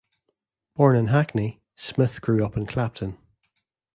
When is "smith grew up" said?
1.75-2.57